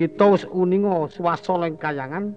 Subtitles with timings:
[0.00, 2.32] kita wis uninga swasana ing kayangan.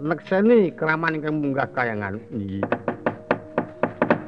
[0.00, 2.16] Nekseni keraman ingkang munggah kayangan.
[2.32, 2.64] Nggih.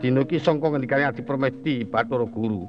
[0.05, 2.69] Dina iki sangka ngendikane Adi Permesti Bathara Guru.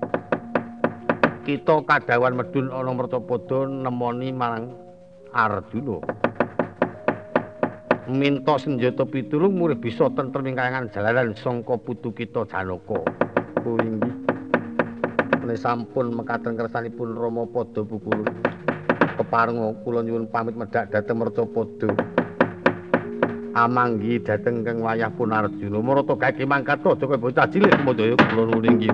[1.44, 4.72] Kita kadawan medun ana mertapada nemoni marang
[5.36, 6.00] Arjuna
[8.06, 13.04] minta senjata pitulung murih bisa tentrem ing kayangan jalaran sangka putu kita Janaka.
[13.62, 14.00] Kuwi
[15.54, 18.26] sampun mekaten kersanipun Rama Pada Pukul
[19.16, 21.90] kepareng kula nyuwun pamit medhak dhateng Mercapada
[23.56, 28.44] amanggi dhateng kang wayah pun Arjuna marata gage mangkat aja kaya bocah cilik kumandaya kula
[28.52, 28.92] nuwun inggih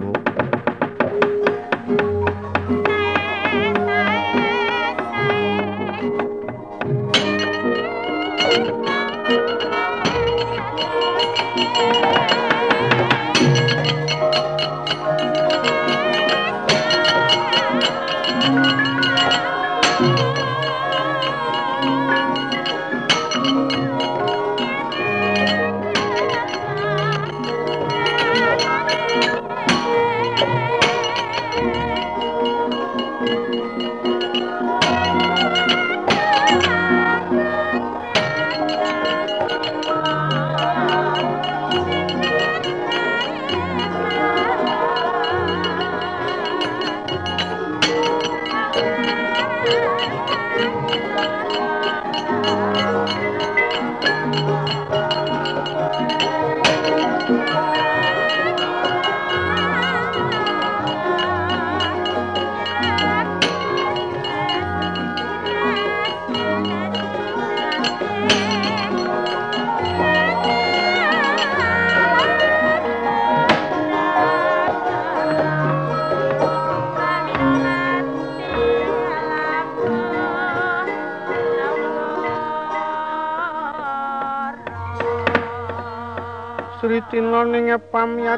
[87.41, 88.38] Ning pamiyat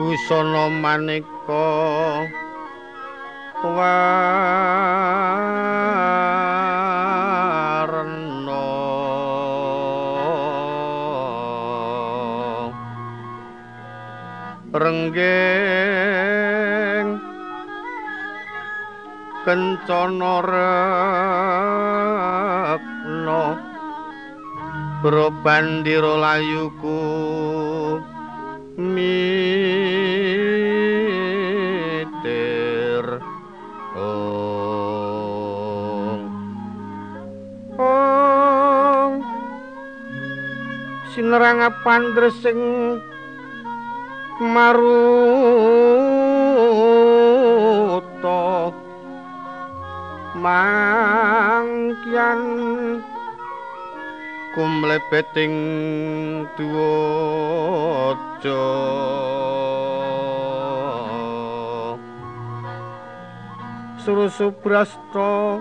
[0.00, 1.68] busana maneka
[3.76, 4.24] warna
[14.72, 16.00] renggeng
[19.44, 20.34] kencana
[25.06, 26.98] Bro bandira layuku
[28.74, 29.14] mitir
[33.94, 35.06] ong.
[37.78, 39.22] Ong.
[41.14, 42.98] Sinerang pandresing
[44.42, 44.90] maruta
[50.34, 50.85] mangkyan
[54.56, 55.52] kumlebeting
[56.56, 58.64] duwaja
[64.00, 65.60] surusubrasta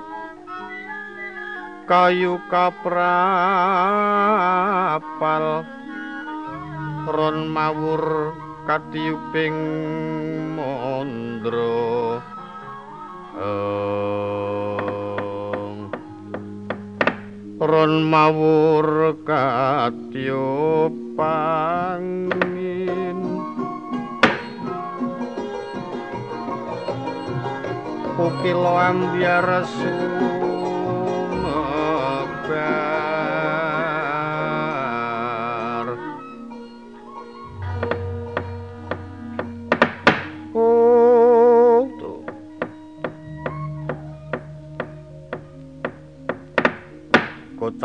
[1.84, 2.88] kayu kaprapal
[7.12, 8.32] ron mawur
[8.64, 9.60] katiyuping
[10.56, 12.24] mandra
[17.60, 23.20] ron mawur katyo pangin.
[28.16, 30.45] Ukilo ambiar sumebar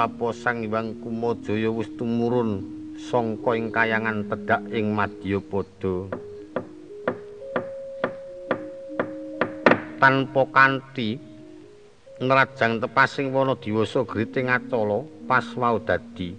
[0.00, 2.64] Kocaposang Iwang Kumajaya wis tumurun
[2.96, 6.08] sangka ing kayangan tedhak ing Madyapada.
[10.00, 11.20] Tanpa kanthi
[12.16, 16.32] nrajang tepasing wana diwasa griting acala pas wau dadi.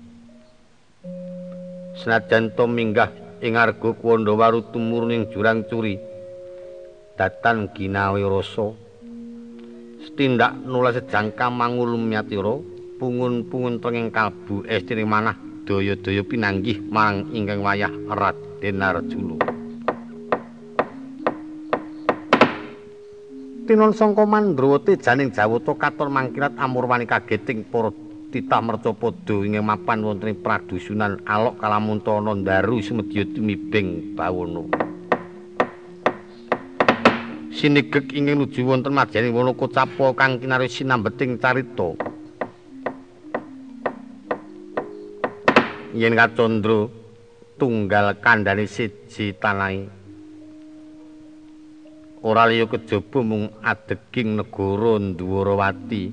[2.02, 3.14] Senajan to minggah
[3.46, 6.02] ing arga Kwandawaru tumurun ing jurang curi.
[7.14, 8.74] Datan ginawe rasa
[10.02, 12.71] setindak nulis jangka mangulum yatira
[13.02, 15.34] pungun-pungun tenging kalbu estri manah
[15.66, 19.38] daya-daya pinanggih marang ingkang wayah Raden Arjuna.
[23.66, 27.90] Tinon sangka Mandrawa tejaning Jawata katon mangkirat amurwani kageting para
[28.30, 34.92] titah mercapada ing mapan wonten ing pradusunan Alok Kalamuntana ndaru sumedya tumibing bawana.
[37.62, 42.11] sinigek ingin nuju wonten majaning Wanaka Capa kang kinarya sinambeting carita.
[45.92, 46.88] Yen kacandra
[47.60, 49.92] tunggal kandhane siji tanahe.
[52.24, 56.04] Ora liya kejaba mung adeging negara Ndwarawati.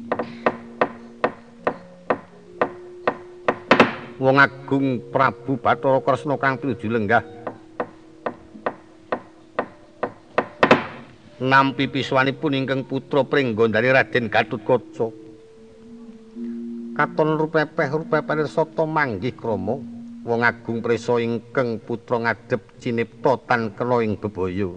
[4.19, 7.23] Wong Agung Prabu Bathara Kresna kang pinuju lenggah
[11.39, 15.28] nampi piswanipun ingkang putra pringgondari Raden Gatutkaca.
[16.99, 19.79] Katon rupepeh rupepeh sata manggih krama
[20.27, 24.75] wong agung prisa ingkang putra ngadhep cinipta tan kena ing bebaya.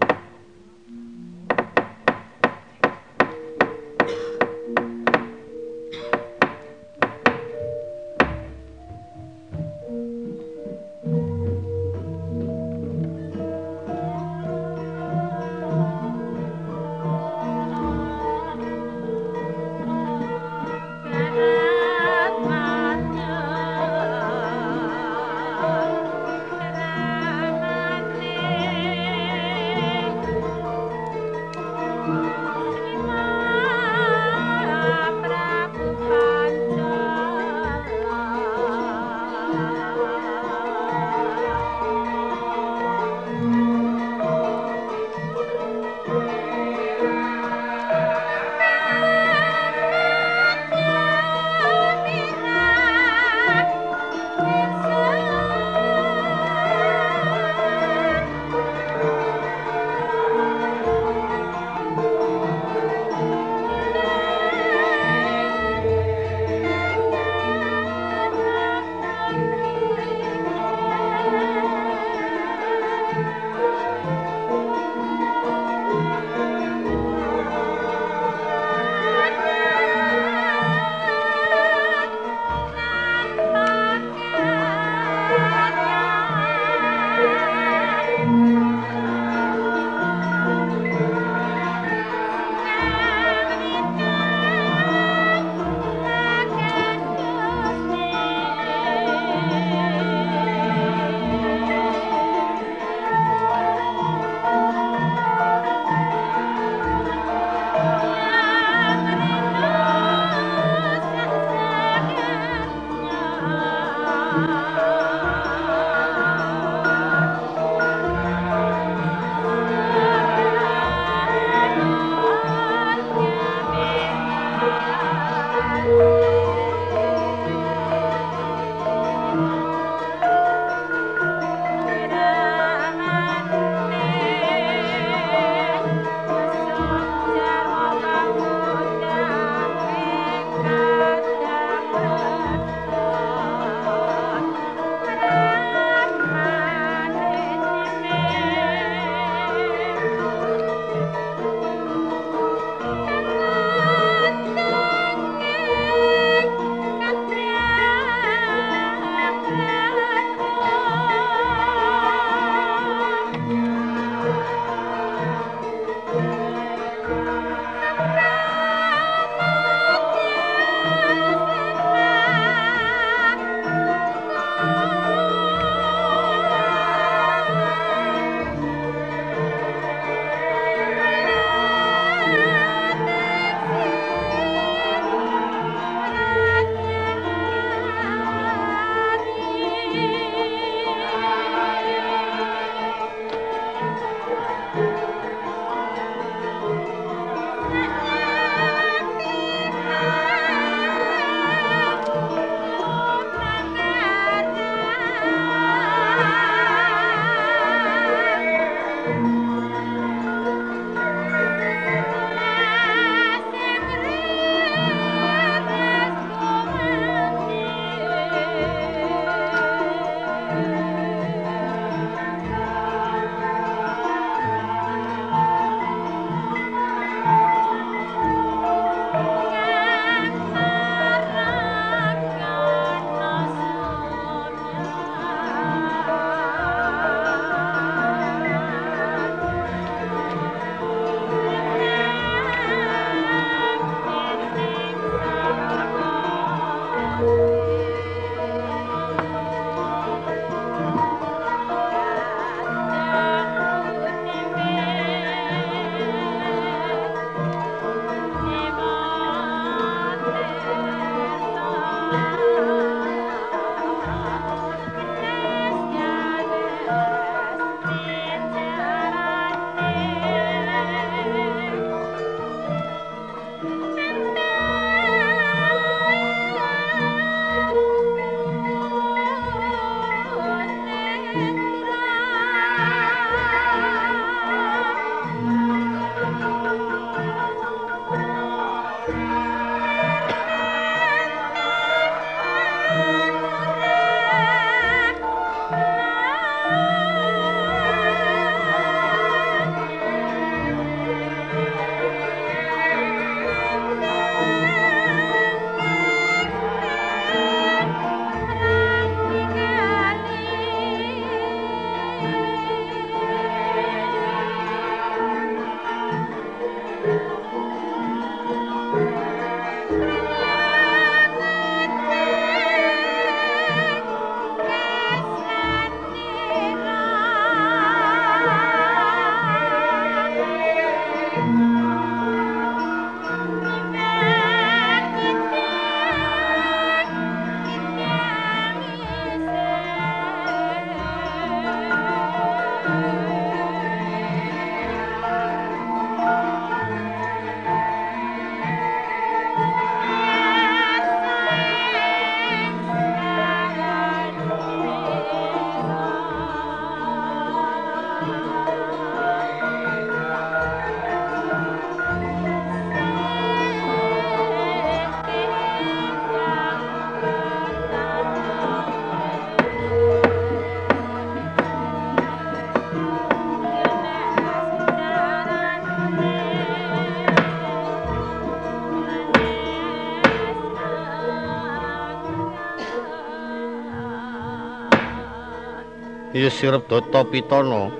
[386.62, 387.90] Sirep data pitana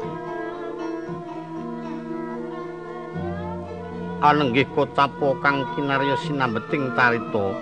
[4.23, 7.59] anenggih kocapo kang kinarya sinambeting carita.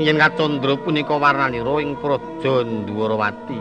[0.00, 3.60] Yen kacandra punika warnanira ing praja Ndwarawati.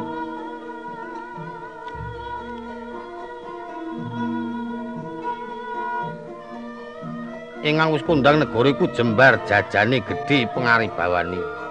[7.67, 11.62] Ingkang wis kondang negara iku jembar jajane gedhe pangaribawani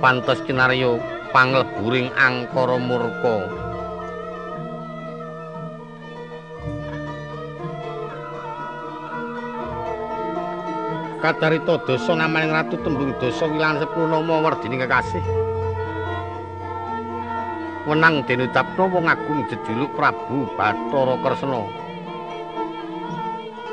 [0.00, 0.96] pantes kinarya
[1.30, 3.36] pangleburing angkara murka.
[11.20, 15.20] Kacarita dosa namaning ratu tembung dosa wilangan sepuluh nama werdini kekasih.
[17.84, 21.68] Wenang den ucapno wong agung jejuluk Prabu Bathara Kresna.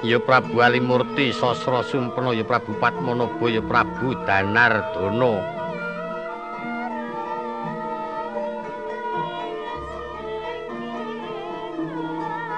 [0.03, 5.56] Ya Prabu Alimurti Sasra Sumpena ya Prabu Padmanaba ya Prabu Danardana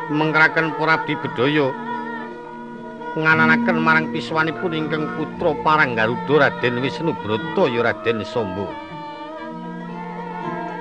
[0.10, 1.70] mengkraken para abdi bedaya
[3.14, 8.70] ngananaken marang piswanipun ingkang putra Paranggaruda Raden Wisnu Brata ya Raden Samba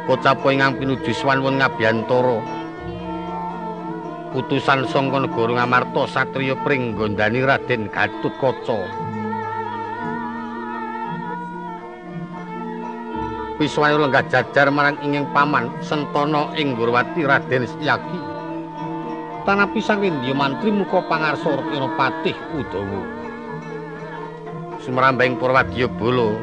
[0.09, 2.59] Kocapa ingkang pinuju swanwun ngabiyantara
[4.33, 8.79] putusan sangka negara Ngamarta satriya pringgondani Raden Gatutkaca.
[13.59, 18.38] Wiswayu lenggah jajar marang inging paman Sentana ing Gurwati Raden Setyaki.
[19.49, 23.01] Tanapi sang Indya mantri muka pangarsa Ratna Patih Udawa.
[24.85, 26.37] Sumrambing Purwadya Bala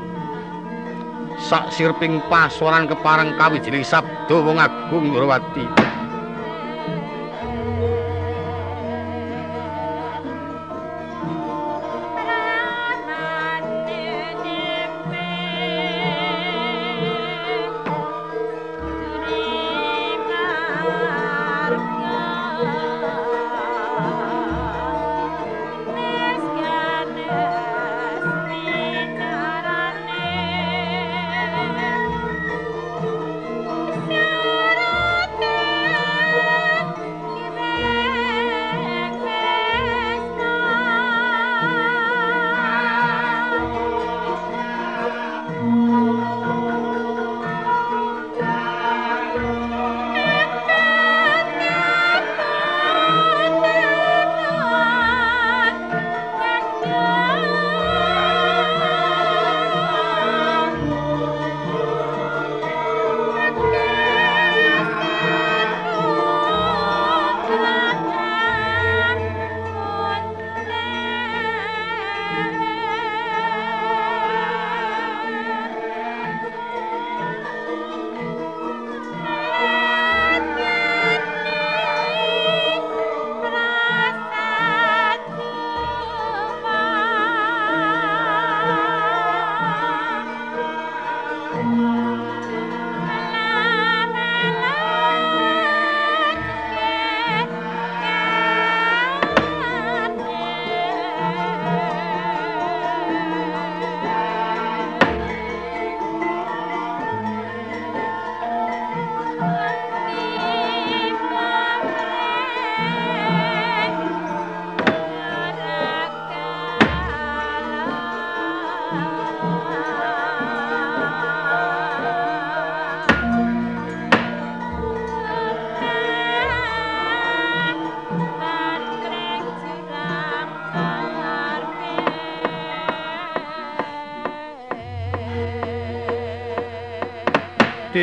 [1.38, 5.85] sak sirping paswaran kepareng kawijining sabda wong agung Gurwati.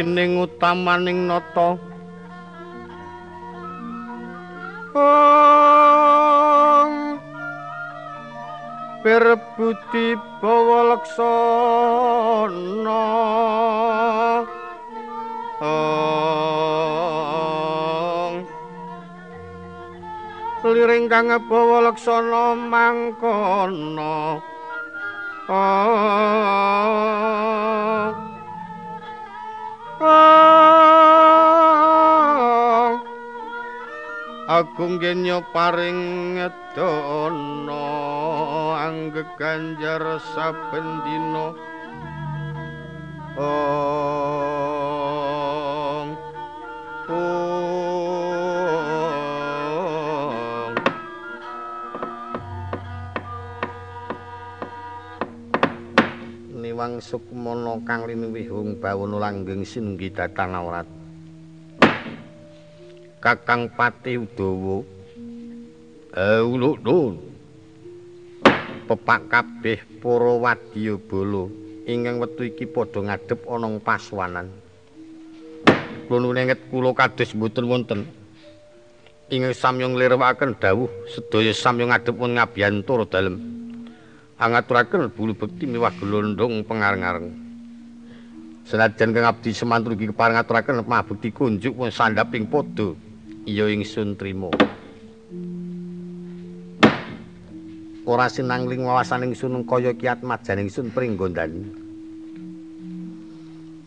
[0.03, 1.79] Dening utamaning nata.
[4.99, 6.93] Ong
[9.03, 11.31] Perbuti bawa laksana.
[15.63, 16.03] Ong
[20.63, 24.43] Liring kang bawa laksana mangkono.
[25.47, 27.42] Ong
[34.53, 37.89] Agung genya paring ngedana
[38.85, 41.57] anggeganjar saben dina.
[43.41, 44.21] Ong
[47.09, 47.49] Ong.
[56.53, 61.02] Niwang sukmana kang linuwih bawana langgeng sinunggi datan awrat
[63.23, 64.83] Kakang Pati Udawa.
[66.11, 67.23] Auluk nun.
[68.91, 71.47] Pepak kabeh para wadyabala.
[71.87, 74.51] Ingkang wektu iki padha ngadhep ana paswanan
[76.11, 78.01] Kula nunget kula kados mboten wonten.
[79.31, 83.39] Ingkang samyong lirwaken dawuh sedaya samyong ngadhep wonten ngabiyantara dalem.
[84.35, 87.31] Angaturaken bulu bekti miwah gelondong pengareng-areng.
[88.67, 93.12] Senajan kang abdi semantur iki kepareng aturaken mah bekti kunjuk wong sandaping padha
[93.47, 94.51] iya ingsun trima.
[98.03, 101.63] Ora sinangling wawasan ingsun kaya kiat majan ingsun pringgondani.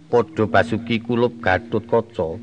[0.07, 2.39] Padha basuki kulup gatut kaca.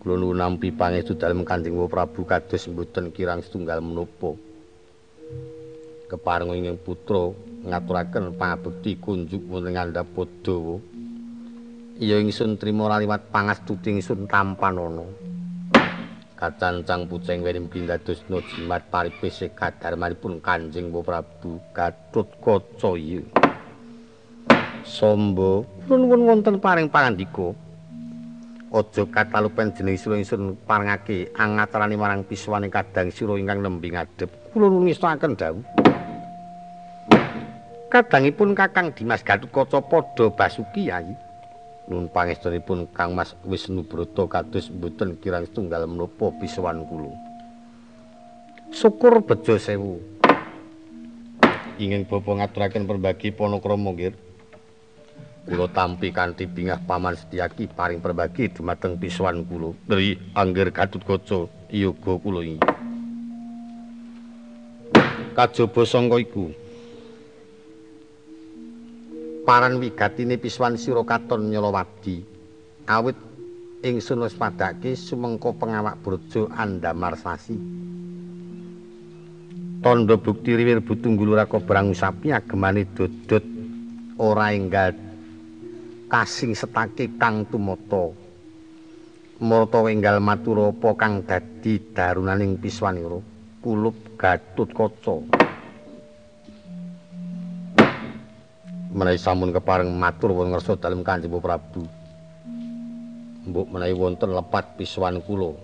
[0.00, 4.32] Kula nampi pangestu dalem Kanjeng Prabu kados mboten kirang setunggal menapa.
[6.10, 7.30] keparenga ing putra
[7.62, 10.82] ngaturaken pangabekti kunjuk wonten ngandhap Padawa
[12.00, 15.04] iya ingsun trima liwat pangastuti ingsun tampanana
[16.32, 23.20] kacancang puceng weri mugi dados jimat paripese kadarmanipun Kanjeng Prabu Gatotkaca iya
[24.80, 25.60] Samba
[25.92, 27.52] nuwun wonten paring pangandika.
[28.72, 34.32] Aja katalupen jeneng sira ingsun parengake angatarane marang piswane kadang sira ingkang nembe ngadhep.
[34.56, 35.62] Kula nuwun ngestakaken dawuh.
[37.92, 41.12] Kadangipun Kakang Dimas Gatotkaca padha basuki ayi.
[41.90, 47.10] Nun pangestunipun Kang Mas Wisnu Brata kados mboten kirang setunggal menapa pisowan kula.
[48.70, 49.98] Syukur bejo sewu.
[51.82, 54.14] Ingin bapa ngaturaken perbagi panakrama nggih.
[55.50, 59.74] Kula tampi kanthi bingah paman Setyaki paring perbagi dumateng pisowan kula.
[59.90, 62.62] Dari Angger Gatotkaca yoga kula iki.
[65.34, 66.54] Kajaba sangka iku
[69.44, 72.22] paran wigatine piswan sira katon nyolowadi.
[72.90, 73.16] Awit
[73.80, 77.56] ingsun wis padhake sumengko pengawak burjo andamar sasi.
[79.80, 83.44] Tondo bukti riwir butunggul ora kobrang sapi agemane dodot
[84.20, 84.92] ora enggal
[86.12, 88.12] kasing setake kang tumata.
[89.40, 93.24] Marta enggal matur apa kang dadi darunaning piswanira
[93.64, 95.24] kulup gatut kaca
[98.90, 101.86] menawi sampun kepareng matur wonten ngarsa dalem Kanjeng Prabu.
[103.46, 105.54] Mbok menawi wonten lepat piswan kula.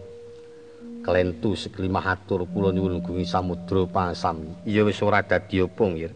[1.02, 4.62] Kelentu seklimah atur kula nyuwun gungi samudra pasami.
[4.62, 6.12] Iya wis ora dadi apa nggih.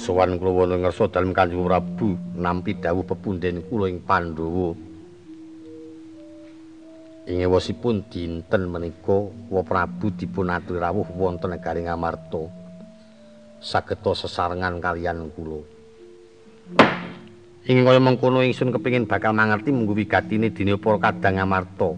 [0.00, 4.72] Sowan kula wonten ngarsa dalem Kanjeng Prabu nampi dawuh pepunden kula ing Pandhawa.
[7.22, 12.61] Ing ewosipun dinten menika Wa Prabu dipun aturi rawuh wonten negari Ngamarta.
[13.62, 15.62] Sageta sesarengan kalian kula.
[17.62, 21.94] Ing kaya mengkono ingsun kepingin bakal mangerti munggu wigatine dina para kadang amarta.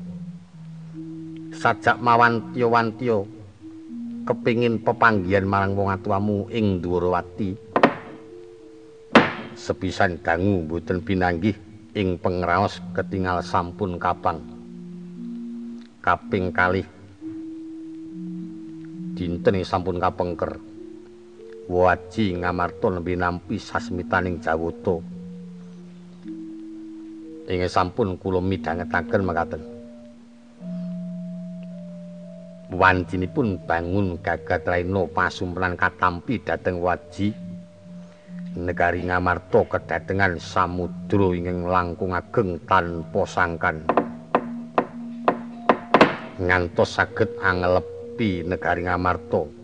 [1.56, 3.24] Sajak mawantiya wantiya
[4.28, 7.56] kepingin pepanggihan marang wong atuamu ing Dwarawati.
[9.56, 11.56] Sepisan dangu mboten pinanggih
[11.96, 14.44] ing pengraos ketingal sampun kapang.
[16.04, 16.84] Kaping kalih
[19.16, 20.73] dinten sampun kapengker.
[21.64, 25.00] Waji ngamarta nembe nampi sasmitaning jawata.
[27.48, 29.62] Ing sampun kula midhangetaken mekaten.
[32.74, 37.32] Wancinipun bangun gagat raina pasumpenan katampi dhateng waji.
[38.54, 43.82] Negari ngamarta kedatengan samudra ingkang langkung ageng tanpa sangkan.
[46.38, 49.63] Ngantos saged anglepi negari ngamarta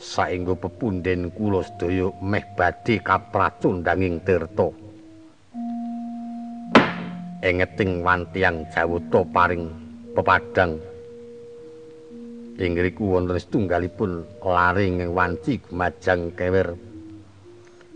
[0.00, 4.72] saenggo pepunden kula sedaya meh badhe kapracundanging tirta.
[7.44, 9.64] Engeting wantiang jawata paring
[10.16, 10.80] pepadang.
[12.60, 16.76] Ing ngriku wonten setunggalipun laring wanci gumajang kewer.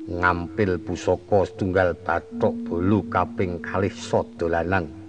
[0.04, 5.04] Ngampil pusaka setunggal bathok bolu kaping kalih sodolanang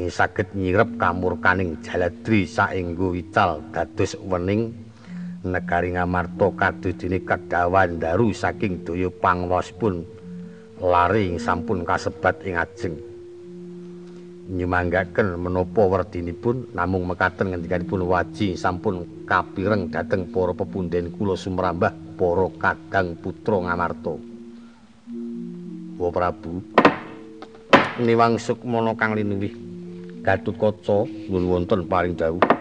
[0.00, 4.72] ing saged nyirep kamurkaning jaladri saenggo wical dados wening
[5.40, 10.04] negari ngamarta kadudine kedawan daru saking daya pangwasipun
[10.80, 12.96] lari sampun kasebat ing ajeng.
[14.50, 22.46] Nyumanggaken menapa werdinipun namung mekaten ngendikanipun waji sampun kapireng dhateng para pepunden kula sumrambah para
[22.58, 24.14] kadang putra ngamarta.
[25.96, 26.60] Wa prabu.
[28.00, 29.54] Niwang sukmana kang linuwih
[30.20, 32.59] gatut kaca nuwun wonten paring dawuh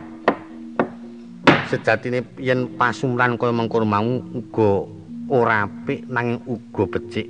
[1.70, 4.02] sejatine yen pasumran kaya mengkono mau
[4.34, 4.90] uga
[5.30, 7.30] ora apik nanging uga becik.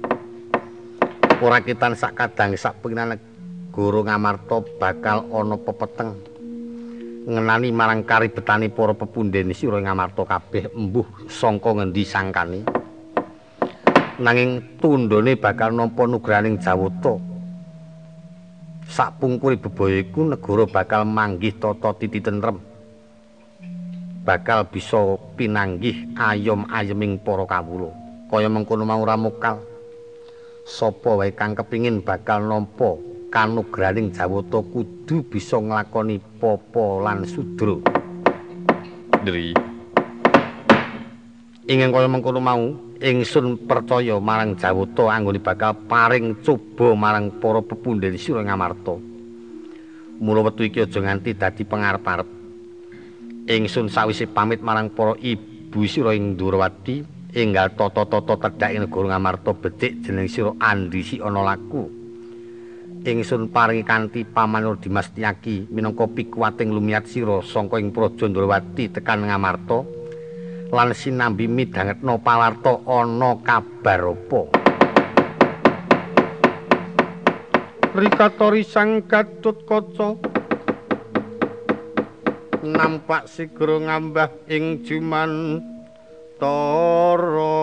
[1.43, 3.19] Ora ketan sak kadang sak penginan
[3.75, 6.15] guru ngamarta bakal ana pepeteng.
[7.27, 12.59] Ngenani marang karibetane para pepunden sira ngamarta kabeh embuh sangka ngendi sangkane.
[14.23, 17.19] Nanging tundone bakal nampa nugraning jawata.
[18.87, 22.68] Sak pungkuri bebaya iku negara bakal manggih tata titi tentrem
[24.29, 27.89] bakal bisa pinanggih ayom-ayeming para kawula.
[28.29, 29.57] Kaya mengkono mau ramukal
[30.69, 32.93] sapa wae kang kepingin bakal nampa
[33.33, 37.81] kanugraning jawata kudu bisa nglakoni popo lan sudra?
[39.25, 39.57] Dri.
[41.65, 42.61] Ingin kaya mengkono mau
[43.01, 48.93] ingsun percaya marang jawata anggone bakal paring coba marang para pepundhen sira ngamarta
[50.19, 52.38] mula wektu iki aja nganti dadi pangarep-arep
[53.49, 57.01] ingsun sawise pamit marang para ibu sira ing Durawati
[57.33, 61.89] enggal tata-tata tedhak ing negara Ngamarta becik jeneng sira Andisi ana laku.
[63.01, 69.25] Ingsun paringi kanthi pamanur Dimas Tiyaki minangka pikuwating lumiat sira sangka ing Praja Durawati tekan
[69.25, 69.81] Ngamarta
[70.69, 74.41] lan sinambi midhangetna pawarta ana kabar apa?
[77.97, 80.38] Rikatori sang Gatut Kaca
[82.63, 85.63] nampak sigro ngambah ing juman
[86.35, 87.55] toro.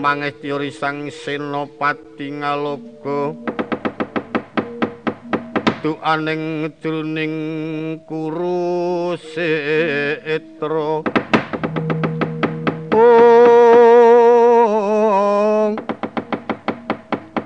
[0.00, 3.36] Mangestyo risang senopati ngaloga.
[5.80, 7.36] Duaning jroning
[8.04, 9.48] kuruse
[12.90, 13.06] etra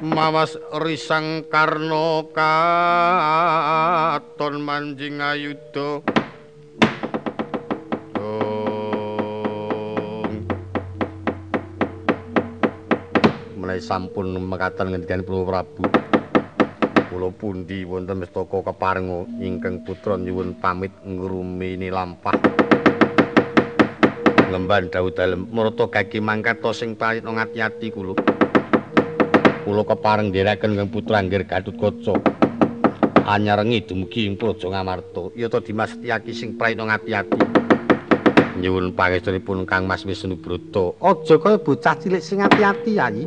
[0.01, 3.05] mawas risang karno katon
[4.65, 6.01] manjing ayuda.
[13.61, 15.85] Mulai sampun mekaten ngendikan Prabu Prabu.
[17.13, 22.64] Kula pundi wonten mestaka keparenga ingkang putra nyuwun pamit ngrumini lampah
[24.55, 25.51] ngemban dawuh dalem.
[25.51, 28.15] Marata gagi mangkat sing palit ngati-ati kula
[29.67, 32.15] kula kepareng ndherekaken kang putra Anggir Gatutkaca
[33.27, 35.35] anyarengi dumugi ing Praja Ngamarta.
[35.35, 37.41] Yata Dimas Tiyaki sing praina ngati-ati
[38.55, 43.27] nyuwun pangestunipun Kang Mas Wisnu Brata aja kaya bocah cilik sing ati-ati ayi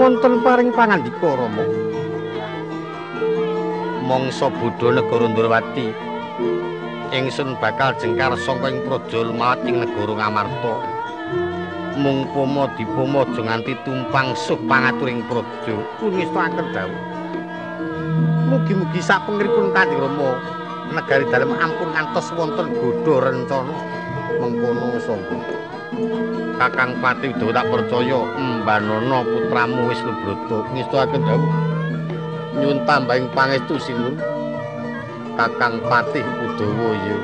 [0.00, 1.64] wonten paring pangandika Rama.
[4.06, 5.90] Mangsa Buddha negara Ndrawati
[7.14, 10.74] ingsun bakal jengkar saka ing praja lumawating negara Ngamarta.
[11.96, 15.74] Mung pama dipama aja nganti tumpang suh pangaturing praja.
[15.98, 17.02] Kunistaken dawuh.
[18.46, 20.38] Mugi-mugi sak pengripun Kanjeng Rama
[20.94, 23.74] negari dalem ampun ngantos wonten godha rencana
[24.38, 25.65] mengkono sapa.
[26.56, 31.54] Kakang Pati Udawa tak percaya embanana putramu wis lubrata ngestuake dawuh.
[32.56, 34.16] Nyuwun tambahing pangestu sinuwun
[35.36, 37.18] Kakang Pati Udawa ya.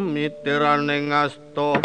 [0.03, 1.79] mitiraning asta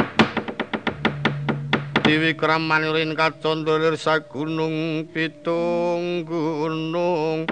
[2.10, 7.46] Dewi Kramanirin kacondolir sagunung pitung gunung.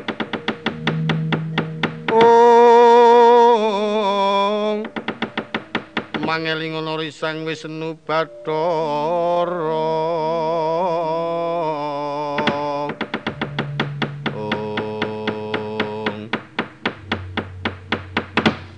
[2.10, 3.22] Om
[6.26, 9.46] Mangeling ana risang Wisnu Bathara
[14.34, 16.34] Om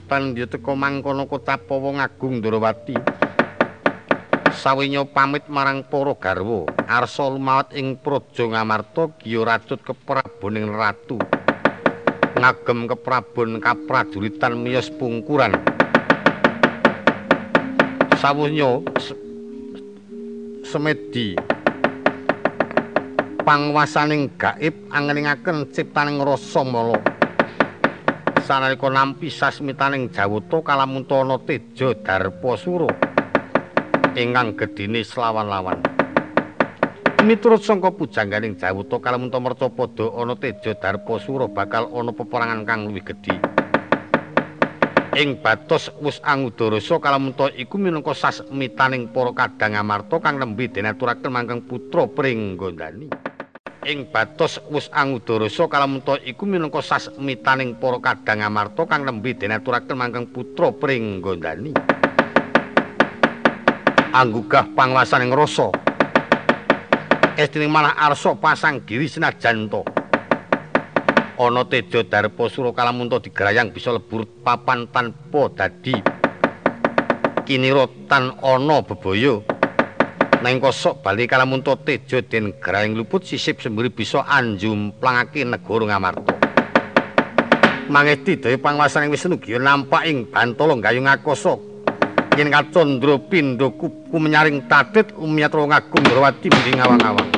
[0.04, 3.29] Pandya teka mangkono Kotapawa ngagung Ndrawati
[4.60, 6.68] sawinyo pamit marang para garwa.
[6.84, 11.16] Arsa lumawat ing praja ngamarta giya rajut kepraboning ratu.
[12.36, 15.56] Ngagem keprabon kapraduritan miyos pungkuran.
[18.20, 18.84] Sawuhnya
[20.68, 21.40] semedi.
[23.40, 27.00] Pangwasaning gaib angelingaken ciptaning rasa mala.
[28.44, 33.09] Sanalika nampi sasmitaning jawata kalamuntana teja darpasura
[34.18, 35.78] ingkang gedine slawan-lawan.
[37.20, 43.04] Miturut sangka pujangganing Jawuta kalamunta merca padha ana teja Darpasura bakal ana peperangan kang luwih
[43.04, 43.36] gedhe.
[45.20, 51.60] Ing batos wis angudarasa kalamunta iku minangka sasmitaning para kadang amarta kang nembe denaturaken mangkang
[51.66, 53.10] putra Pringgondani.
[53.84, 60.30] Ing batos wis angudarasa kalamunta iku minangka sasmitaning para kadang amarta kang nembe denaturaken mangkang
[60.30, 61.89] putra Pringgondani.
[64.10, 65.70] Anggugah pangwasaning rasa
[67.38, 69.86] estrining malah arsa pasang giri senajan to
[71.40, 75.96] ana teja darpasura kalamunta digrayang bisa lebur papan tanpa dadi.
[77.48, 79.40] Kinira tan ana bebaya.
[80.44, 86.34] Nang kosok bali kalamunta teja den grayang luput sisip semburi bisa anjumplangake negara ngamarta.
[87.88, 91.69] Mangesti daya pangwasaning Wisnu giya nampak ing bantala gayung akasa
[92.38, 97.30] yen kacandra pindha kuku menyaring tatit umyatra ngagung rawati ing awang-awang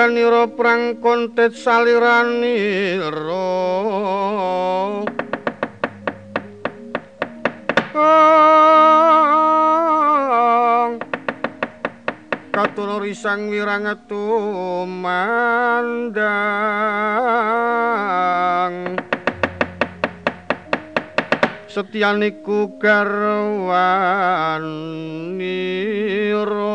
[0.00, 3.04] gadanira prang kontet saliranira
[12.48, 15.04] Katono risang wirang tumandang
[21.68, 24.64] Setianiku garwan
[25.36, 26.69] niro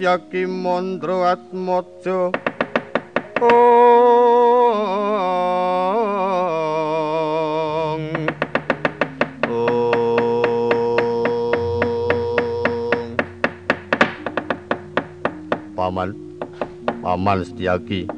[0.00, 2.32] Satyaki Mandra Atmaja.
[3.44, 3.60] Ong
[15.76, 16.16] Paman
[17.04, 18.08] Paman Setyaki.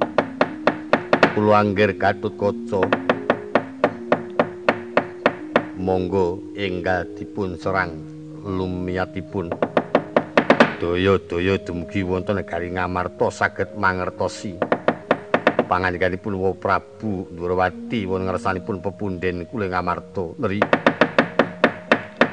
[1.34, 2.86] Kula anggir Gatut Kaca.
[5.82, 7.98] Monggo enggal dipun serang
[8.46, 9.71] lumiatipun
[10.82, 14.58] daya-daya dumugi wonten negari Ngamarta saged mangertosi.
[15.70, 20.34] Pangandikanipun Wa Prabu Ndrawati wonten ngersanipun pepunden kula Ngamarta.
[20.42, 20.58] Neri.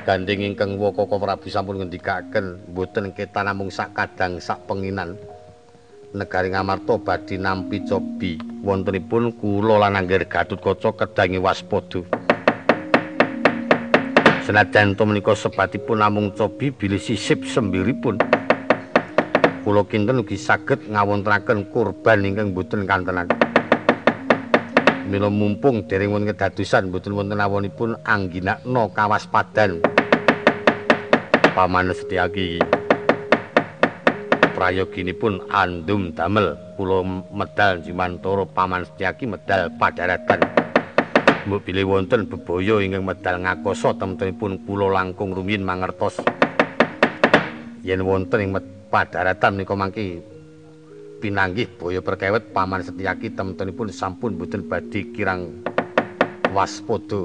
[0.01, 5.13] Gandeng ingkang Wa Koko Prabu sampun ngendikaken mboten ketan namung sak kadang sak penginan.
[6.17, 8.41] Negari Ngamarta badhe nampi cobi.
[8.65, 12.28] Wontenipun kula lan Angger Gatutkaca kedangi waspada.
[14.49, 18.17] Senajan to menika sebatipun namung cobi bilih sisip sembiripun.
[19.61, 23.29] Kula kinten ugi saged ngawontenaken kurban ingkang boten kantenan.
[25.05, 29.85] Mila mumpung dereng wonten kedadosan boten wonten awonipun angginakna kawaspadan.
[31.53, 32.57] Paman Setyaki
[34.57, 40.58] prayoginipun andum damel kula medal Jimantara Paman Setyaki medal padaratan.
[41.47, 46.19] Mbok bilih wonten bebaya ingkang medal ngakoso temen-temenipun kula langkung rumiyin mangertos
[47.79, 48.51] yen wonten ing
[48.91, 50.19] padaratan menika mangke
[51.23, 55.63] pinanggih boyo perkewet paman Setyaki temen-temenipun sampun boten badhe kirang
[56.51, 57.23] waspada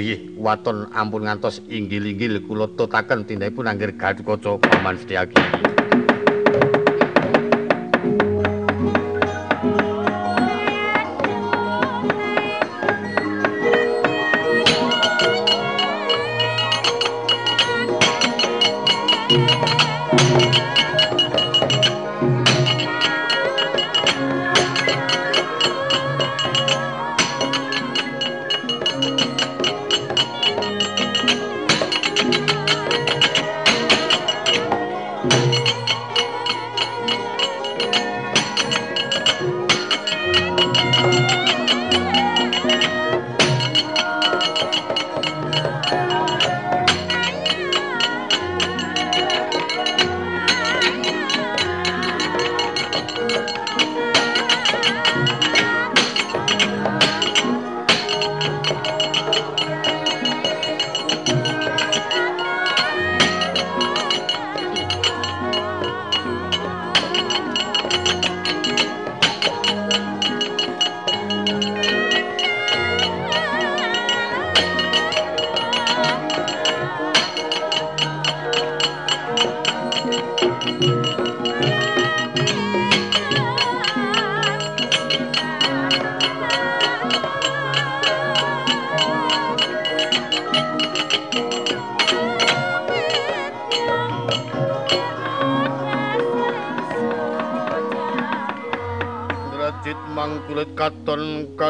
[0.00, 5.63] iya, waton ampun ngantos inggil-inggil kula totaken tindakipun anggere Gatotkaca paman Setyaki.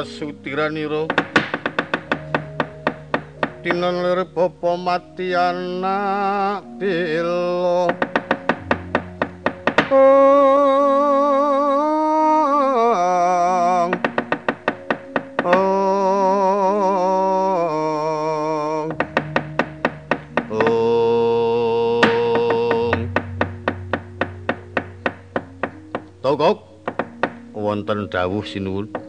[0.05, 1.09] Kasudiranira.
[3.65, 7.89] Tinon lir bapa mati anak bilo
[26.21, 26.61] Togok
[27.57, 29.04] wonten dawuh sinuwun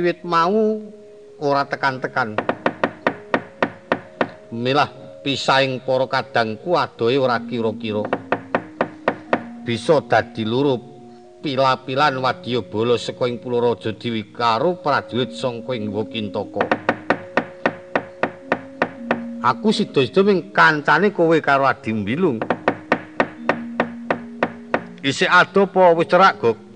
[0.00, 0.80] wiwit mau
[1.44, 2.40] ora tekan-tekan.
[4.48, 4.88] Milah
[5.20, 8.08] pisaing para kadangku adohe ora kira-kira.
[9.60, 10.80] Bisa dadi loro
[11.44, 16.64] pila-pilan wadya bala saka ing Pulau Raja Dewi karo prajurit saka ing Wokintaka.
[19.44, 22.40] Aku sida-sida ming kancane kowe karo Adi Mbilung.
[25.00, 26.69] Isih ado apa wis cerak, Gok?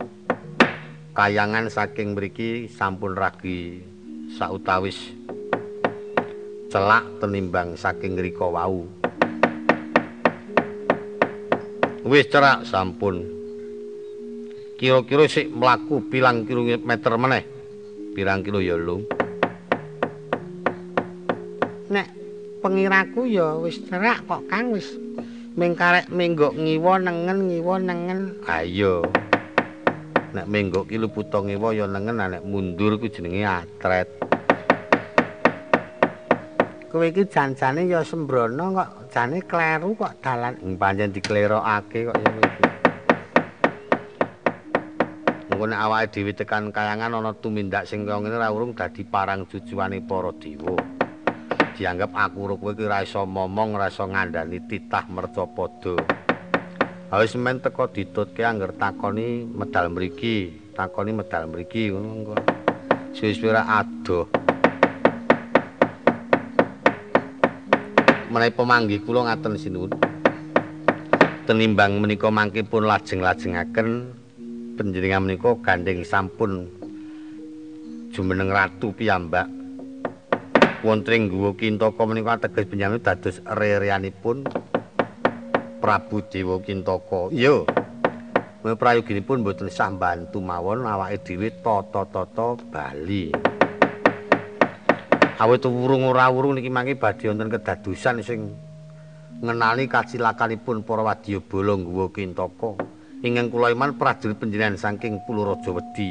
[1.14, 3.86] Kayangan saking mriki sampun ragi
[4.34, 5.14] sautawis
[6.74, 8.90] celak tenimbang saking rika wau.
[12.02, 13.22] Wis cerak sampun.
[14.74, 17.46] Kira-kira sik mlaku pilang kilometer meneh?
[18.18, 18.74] Pirang kilo ya
[21.94, 22.10] nek
[22.58, 24.74] pengiraku ya wis cerak kok Kang.
[24.74, 24.90] Wis
[25.54, 28.20] mengkarek menggok ngiwa nengen ngiwa nengen.
[28.50, 29.06] Ayo
[30.34, 34.10] nek menggok ki luputa ngewa ya nengen nek mundur ku jenenge atret
[36.90, 42.30] kowe iki janjane ya sembrono kok jane kleru kok dalan pancen diklerokake kok ya
[45.64, 50.04] nek awake dhewe tekan kayangan ana tumindak sing kaya ngene ora urung dadi parang jujuane
[50.04, 50.76] para dewa.
[51.74, 56.23] Dianggep aku kowe ki ora iso momong, ora iso ngandani titah mercapada.
[57.14, 62.42] Wis men teko ditutke angger takoni medal mriki, takoni medal mriki ngono kok.
[63.14, 64.26] Suwe-suwe adoh.
[68.34, 69.94] Menawi pemanggih kula ngaten sinuwun.
[71.46, 74.10] Tenimbang menika mangke pun lajeng-lajengaken
[74.74, 76.66] panjenengan menika gandeng sampun
[78.10, 79.46] jumeneng ratu piyambak.
[80.82, 84.50] Wonten ing guwa Kintaka menika teges benjang dados rereanipun.
[85.84, 87.28] Prabu Dewa Kintaka.
[87.28, 87.60] Iya.
[88.64, 93.28] Menawi prayoginipun mboten sah bantu mawon awake dhewe tata-tata bali.
[95.36, 98.56] Awit wurung ora wurung niki mangke badhe wonten kedadosan sing
[99.44, 102.70] ngenali kacilakanipun para wadyabala nggawa Kintaka.
[103.20, 106.08] Ingkang kula iman prajurit panjenengan saking Pulau Raja Wedi.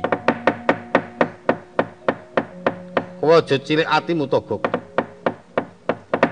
[3.17, 4.61] Kowe aja cilik atimu to, Gok.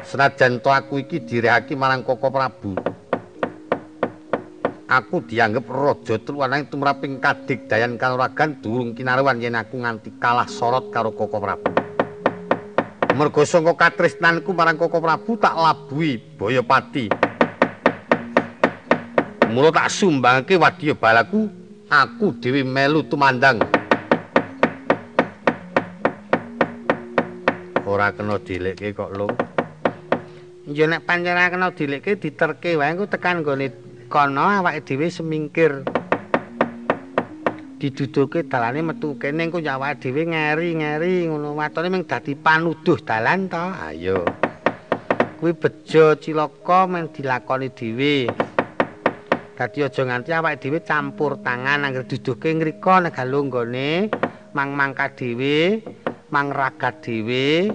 [0.06, 2.91] Senajan to aku iki direhake marang Koko Prabu.
[4.92, 11.16] Aku dianggep raja truwanang tumraping kadigdayan kanuragan durung kinarewan yen aku nganti kalah sorot karo
[11.16, 11.72] Koko Prabu.
[13.16, 17.08] Mergo sangka katresnanku marang Koko Prabu tak labuhi Bayapati.
[19.48, 21.48] Mula tak sumbangke wadya balaku,
[21.88, 23.64] aku dhewe melu tumandang.
[27.88, 29.32] Ora kena dilekke kok, Lung.
[30.68, 35.88] Ya nek pancen kena dilekke diterke wae engko tekan gone kono awake dhewe semingkir.
[37.80, 41.56] Diduduke dalane metu kene engko awake dhewe ngeri-ngeri ngono.
[41.56, 43.66] Watone mung dadi panuduh dalan to.
[43.88, 44.28] Ayo.
[45.40, 48.28] Kuwi bejo cilaka men dilakoni dhewe.
[49.56, 54.12] Dadi aja nganti awake dhewe campur tangan anggere duduke ngrika nek galunggone
[54.52, 55.80] mang-mangka dhewe,
[56.36, 57.72] mangragat dhewe.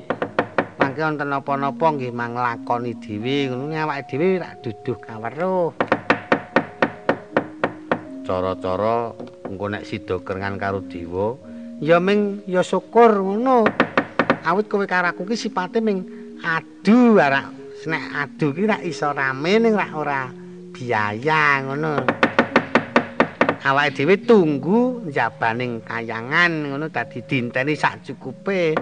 [0.76, 5.86] Mangke wonten napa-napa nggih manglakoni dhewe ngono awake dhewe rak duduh kaweruh.
[8.27, 9.14] Cara-cara
[9.47, 11.39] engko nek sida kerengan karo dewa,
[11.79, 13.62] ya ming ya syukur ngono.
[14.43, 16.03] Awit kowe karo aku ki sipate ming
[16.43, 17.47] adu ora
[17.87, 20.27] nek adu ki rak iso rame ning ora
[20.74, 22.03] biaya ngono.
[23.62, 28.74] Awake dhewe tunggu njabaning kayangan ngono dadi dinteni sak cukupe.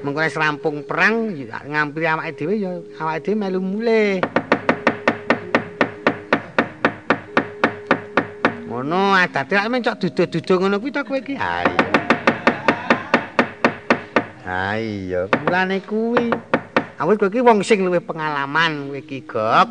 [0.00, 1.28] Mengko rampung perang
[1.68, 2.72] ngampiri awake dhewe ya
[3.04, 4.43] awake dhewe melu mulih.
[8.84, 11.40] Ngono, dadi lek mencok duduh-duduh ngono kuwi ta kowe iki.
[11.40, 11.64] Ha
[14.76, 15.24] iya.
[15.40, 16.28] Mulane kuwi.
[17.00, 19.68] Awit kowe iki wong sing luwih pengalaman kowe iki, Gok.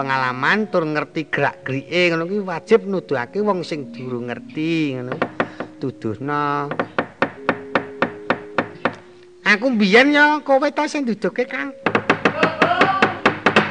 [0.00, 5.12] Pengalaman tur ngerti gerak-gerike ngono kuwi wajib nuduhake wong sing durung ngerti ngono.
[5.76, 6.72] Tuduhna.
[9.44, 11.81] Aku mbiyen ya kowe ta sing duduhke, Kang.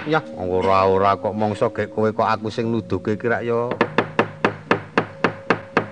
[0.09, 3.69] Ya ora-ora kok mongso gek kowe kok aku sing nuduhke ki rak ya.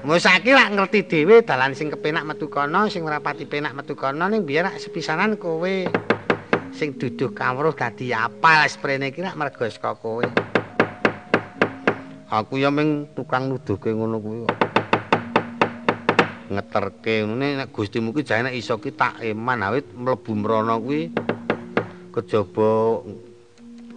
[0.09, 3.93] Wis saiki lak ngerti dhewe dalan sing kepenak metu kono, sing ora pati penak metu
[3.93, 5.85] kono ning biyen rak sepisanan kowe
[6.73, 10.25] sing duduh kawruh dadi apal sprene iki rak mergo saka kowe.
[12.33, 14.57] Aku ya ming tukang nuduhke ngono kuwi kok.
[16.49, 21.13] Ngeterke ngene nek Gustimu ki jane iso ki tak eman awit mlebu mrana kuwi
[22.09, 23.05] kejaba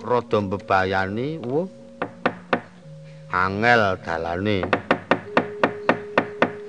[0.02, 1.70] rada mbebayani, wuh.
[3.32, 4.66] Angel dalane.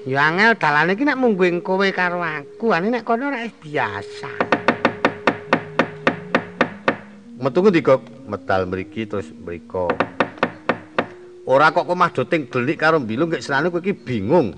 [0.07, 4.31] Ya angel dalane iki nek mungguing kowe karo aku, ane nek kono ora biasa.
[7.43, 8.01] Metu ngendi kok?
[8.29, 9.91] Medal mriki terus mriko.
[11.43, 14.55] Ora kok omah doting delik karo mbilung gek senane kowe iki bingung.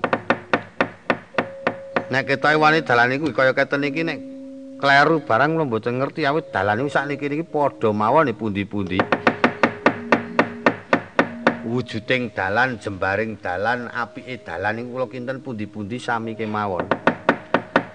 [2.06, 4.35] Nek ketoke wani dalane kuwi kaya keten iki nek
[4.86, 9.02] kleru barang kula mboten ngerti awit dalane sakniki iki padha mawon pundi-pundi.
[11.66, 16.86] Wujuding dalan, jembaring dalan, apike dalan niku kula kinten pundi-pundi sami kemawon.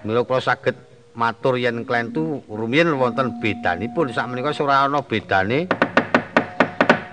[0.04, 0.76] Mila kula saged
[1.16, 5.72] matur yen klentu rumiyin wonten bedanipun sak menika ora ana bedane.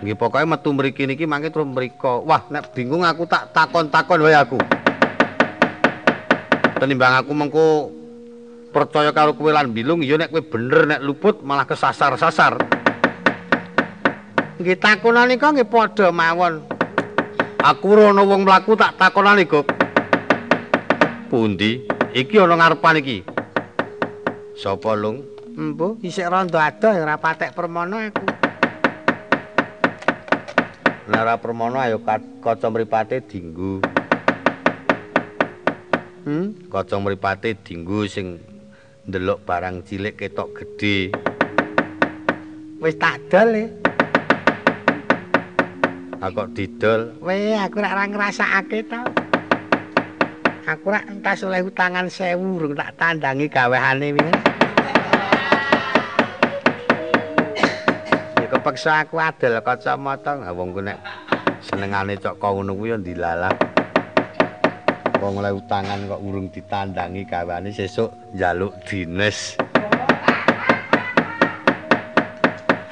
[0.03, 2.27] Nggih pokoke metu mriki niki mangke terus mriko.
[2.27, 4.59] Wah, nek bingung aku tak takon-takon wae aku.
[6.84, 7.99] Tenimbang aku mengko
[8.70, 12.57] percaya karo kowe lan bilung ya nek kowe bener nek luput malah kesasar-sasar.
[14.59, 16.61] Nggih takonane kok nggih padha mawon.
[17.59, 19.67] Aku ora ana wong mlaku tak takonane, Gok.
[21.28, 21.84] Pundi?
[22.15, 23.20] Iki ana ngarepan iki.
[24.55, 25.24] Sapa, Lung?
[25.59, 28.26] Embuh, isik randa adoh ora patek permono aku.
[31.11, 31.99] Nek ora permono ayo
[32.39, 33.84] kaca mripate dinggo.
[36.24, 38.39] Hmm, Kaca mripate dinggo sing
[39.08, 41.14] ndelok barang cilik ketok gedhe.
[42.80, 43.66] wis tak dol e.
[46.20, 47.02] Aku kok didol.
[47.24, 49.02] Weh, aku rak ora ngrasakake to.
[50.68, 54.36] Aku rak entas oleh utangan 1000 urung tak tandangi gawehane wingi.
[58.36, 61.00] Ya kepeksa aku adol kacamata, Nah, wong ku nek
[61.64, 63.68] senengane cok kok ngono kuwi ya dilalah.
[65.20, 69.59] Wong oleh utangan kok urung ditandangi gawane sesuk njaluk dinas.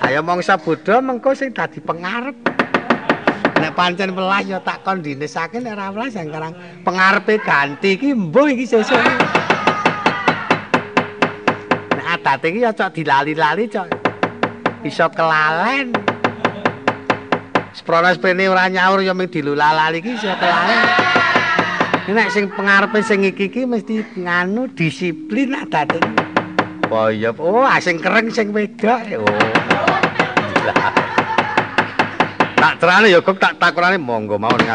[0.03, 2.35] Ayo mangsa bodho mengko sing dadi pengarep.
[3.63, 6.51] Nek pancen welas ya tak kon dinesake nek ora welas yang karang
[6.83, 8.99] pengarepe ganti iki mbuh iki sesuk.
[11.95, 13.87] Nek adate iki ya cok dilali-lali cok.
[14.83, 15.95] Iso kelalen.
[17.71, 21.06] Sprono sprene ora nyaur ya ming dilulalali iki iso kelalen.
[22.07, 25.99] Nek sing pengarepe sing iki iki mesti nganu disiplin adate.
[26.87, 29.03] Oh iya, oh sing kereng sing wedok.
[29.19, 29.27] Oh.
[32.57, 34.71] tak terane ya kok tak takurane monggo mau ning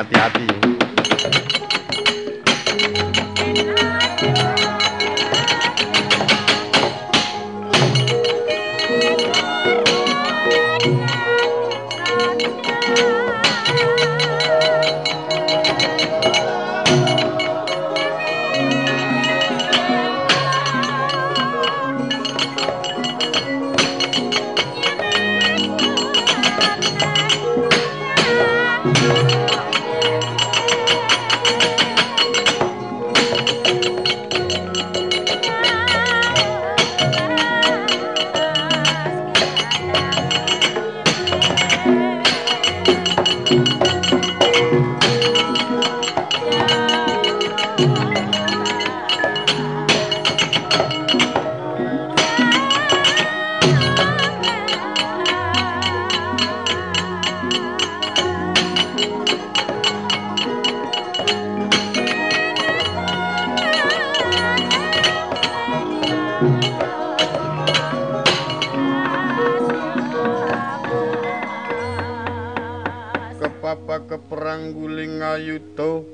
[75.32, 76.04] ayuda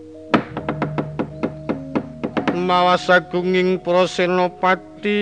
[2.54, 5.16] mawas agunging prasenopati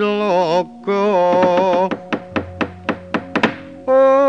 [0.00, 1.06] loga.
[3.88, 4.28] Oh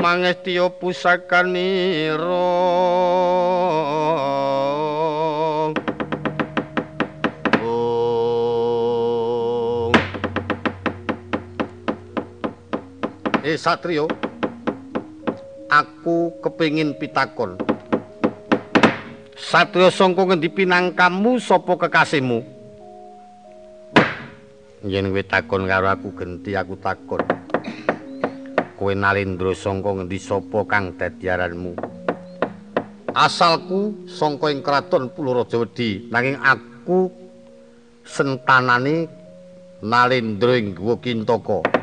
[0.00, 2.48] Mangestya pusakanira
[13.50, 14.06] Eh Satrio
[15.66, 17.58] Aku kepingin pitakon.
[19.34, 22.46] Satrio sangka ngendi pinangkamu sapa kekasihmu?
[24.86, 27.26] Yen kowe takon karo aku genti aku takon.
[28.78, 31.26] Kowe Nalendra sangka ngendi sapa kang dadi
[33.10, 37.10] Asalku sangka ing kraton Pulo Rajawedi nanging aku
[38.06, 39.10] sentanane
[39.82, 41.79] Nalendra ing Guwa Kintaka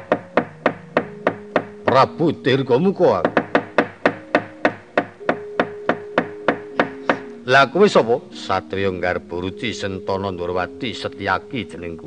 [1.88, 3.24] Prabu Dirgamuka.
[7.48, 8.28] Lah kowe sapa?
[8.36, 12.04] Satriya Garbaruci Sentana Ndrawati Setyaki jenengku.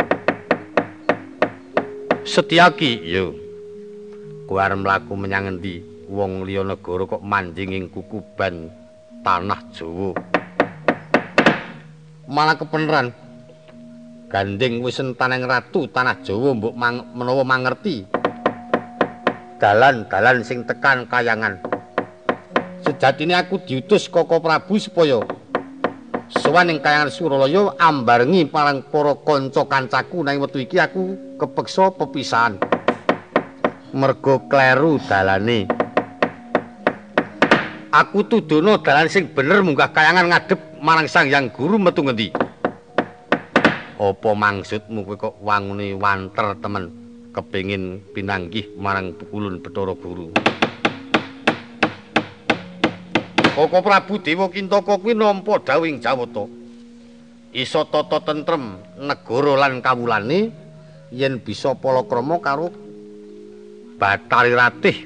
[2.28, 3.32] Setyaki, yo.
[4.44, 5.80] Kowe arep mlaku menyang endi?
[6.12, 8.68] Wong liya negara kok manjing ing kukuban
[9.24, 10.12] tanah Jawa.
[12.28, 13.16] Malah kepeneran.
[14.28, 16.76] Gandeng wis entaneng ratu tanah Jawa mbok
[17.16, 18.19] menawa mangerti.
[19.60, 21.60] Dalan-dalan sing tekan kayangan.
[22.80, 25.20] Sejatine aku diutus Koko Prabu supaya
[26.32, 32.56] sowan ing kayangan Suralaya ambarengi parang para kanca kancaku nang wektu iki aku kepeksa pepisahan.
[33.92, 35.68] Mergo kleru dalane.
[37.90, 42.32] Aku tudono dalan sing bener munggah kayangan ngadep marang Sang Yang Guru metu ngendi?
[44.00, 46.99] Apa maksudmu kok wangune wanter temen?
[47.30, 50.34] Kepingin pinanggih marang pukulun Bathara Guru.
[53.50, 56.46] Koko Prabu Dewa Kintaka kuwi nampa dawing Jawata.
[57.50, 60.54] Isa tata tentrem negara lan kawulane
[61.10, 62.70] yen bisa palakrama karo
[63.98, 64.96] Bathari Ratih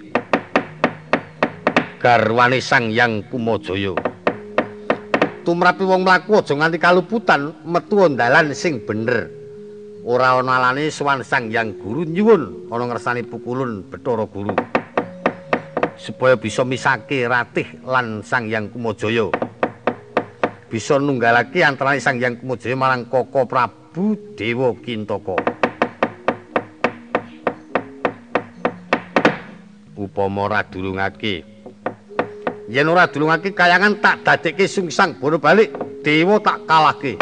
[2.05, 3.97] garwane Sang Yang Kumajaya.
[5.45, 9.43] Tumrapi wong mlaku aja nganti kaluputan metu dalan sing bener.
[10.05, 12.68] Ora ana alane sowan Sang Yang Guru nyuwun.
[12.68, 14.52] Ana ngersani pukulun Bathara Guru.
[15.96, 19.32] Supaya bisa misake Ratih lan Sang Yang Kumajaya.
[20.68, 25.40] Bisa nunggalake antara Sang Yang Kumajaya marang Koko Prabu Dewa Kintaka.
[29.96, 31.55] Upama ora dulungake
[32.68, 35.70] yen ora dulungake kayangan tak dadekke sungsang bono balik
[36.02, 37.14] dewa tak kalahke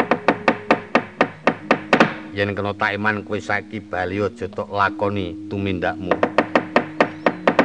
[2.33, 6.09] yen kena tak iman kowe saiki bali aja tok lakoni tumindakmu.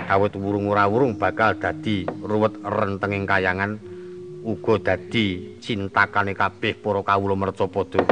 [0.08, 3.80] Awit wurung ora wurung bakal dadi ruwet rentenging kayangan
[4.44, 8.04] uga dadi cintakane kabeh para kawula mercapada.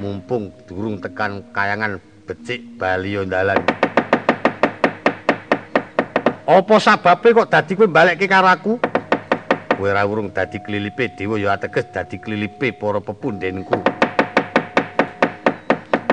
[0.00, 3.60] mumpung durung tekan kayangan becik bali dalan.
[6.48, 8.72] Apa sababe kok dadi kowe balekke karo aku?
[9.76, 13.99] Kowe ora urung dadi klilipe dewa ya ateges dadi klilipe para pepundhenku.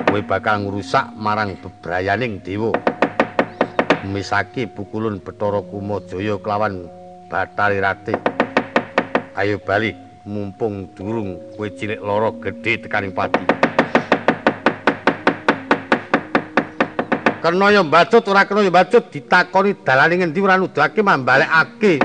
[0.08, 2.72] Kowe bakal ngrusak marang bebrayaning dewa.
[4.08, 6.88] Misaki pukulun Bathara Kumajaya kelawan
[7.28, 8.16] Bathari Rati.
[9.36, 9.92] Ayo bali
[10.24, 13.44] mumpung durung kowe cilik lara gedhe tekaning pati.
[17.38, 22.02] kena ya mbacut ora kena ya mbacut ditakoni dalane ngendi ora nuduhake mambalekake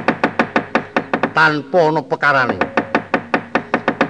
[1.34, 2.58] tanpa ana pekarane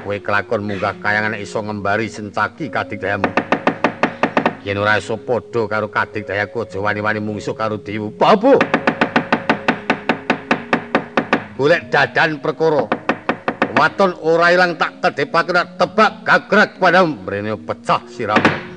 [0.03, 3.42] kowe kelakon munggah kayangan iso ngembari sencaki kadigdayamu
[4.63, 8.55] yen ora iso padha karo kadigdayaku aja wani-wani mungsuh karo dewa babu
[11.59, 12.89] golek dadan perkara.
[13.73, 18.72] Waton ora ilang tak kedepake tebak gagrak padamu mrene pecah siramu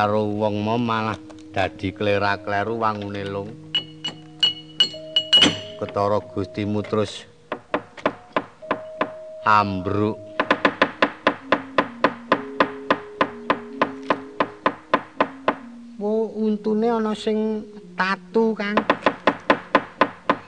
[0.00, 1.20] karo wong mau malah
[1.52, 3.52] dadi klera-kleru wangune lung.
[5.76, 7.28] Ketara Gustimu terus
[9.44, 10.16] ambruk.
[16.00, 17.60] Wo untune ana sing
[17.92, 18.80] tatu, Kang.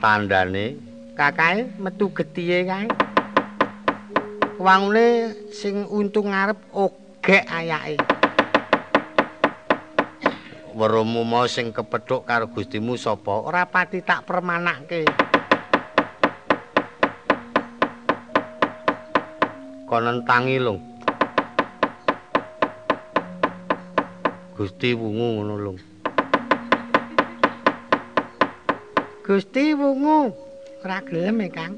[0.00, 0.80] Tandane
[1.12, 2.88] kakae metu getihe kae.
[4.56, 8.11] Wangune sing untung ngarep ogek ayake.
[10.74, 13.44] Werumu mau sing kepethuk karo Gustimu sapa?
[13.44, 15.04] Ora pati tak permanake.
[19.86, 20.80] Konen tangi lung.
[24.56, 25.78] Gusti wungu ngono lung.
[29.22, 30.32] Gusti wungu
[30.84, 31.76] ora gelem e, Kang.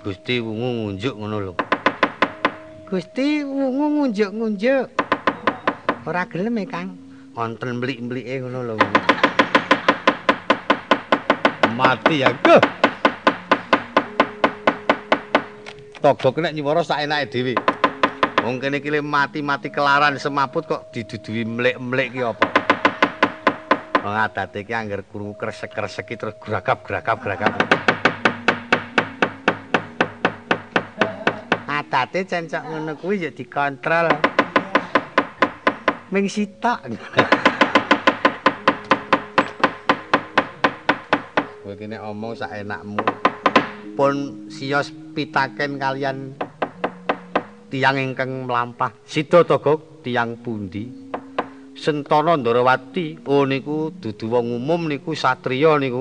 [0.00, 1.58] Gusti wungu ngunjuk ngono lung.
[2.86, 4.86] Gusti wungu ngunjuk-ngunjuk.
[6.06, 7.05] Ora gelem e, Kang.
[7.36, 8.76] Wonten mblik-mblike ngono lho.
[11.76, 12.56] Mati ya, go.
[16.00, 17.54] Togok nek nyuwara sak enake dhewe.
[18.40, 22.46] Wong kene iki mati-mati kelaran semaput kok diduduhi mlik-mlik ki apa?
[24.00, 27.52] Wong adate iki angger krungu kresek-kresek terus gragap-gragap-gragap.
[31.68, 34.35] Adate cencok ngono kuwi ya dikontrol.
[36.16, 36.80] Ming sitok.
[41.60, 43.04] Kowe kene omong sak enakmu.
[43.92, 46.32] Pun siyos pitaken kalian
[47.68, 48.96] tiang ingkang mlampah.
[49.04, 49.44] Sida
[50.00, 50.88] tiang pundi?
[51.76, 53.28] Sentana Ndarawati.
[53.28, 56.00] Oh niku dudu wong umum niku satriya niku.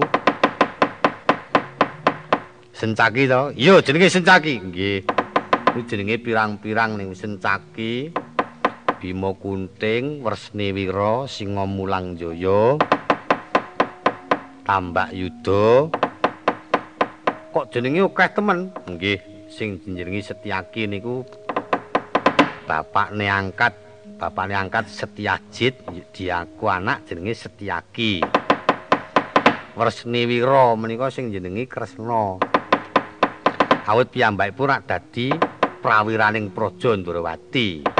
[2.72, 3.51] Sencaki to?
[3.51, 4.63] Iya jenenge Sencaki.
[4.63, 5.03] Nggih.
[5.76, 8.24] Ku jenenge pirang-pirang ning Sencaki.
[8.96, 12.80] Bima Kunting, Wresni Wira, Singa Mulang Jaya.
[14.64, 15.91] Tambak Yuda.
[17.52, 18.72] Kok jenenge akeh temen?
[18.88, 19.20] Nggih
[19.52, 21.28] sing jenenge Setyaki niku.
[22.64, 23.76] Bapakne angkat
[24.16, 25.76] bapakne angkat Setyajit
[26.16, 28.24] diaku anak jenenge Setyaki.
[29.76, 32.39] Wresni Wira menika sing jenenge Kresna.
[33.86, 35.30] Awit piyambakipun rak dadi
[35.84, 37.95] prawiraning praja Ndrawati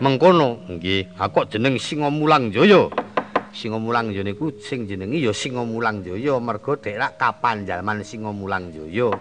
[0.00, 2.88] mengkono nggih aku jeneng Singomulang Jaya
[3.56, 9.16] Singomulang Jaya niku sing jenenge ya Singomulang Jaya merga dhek kapanjalman Singomulang Jaya.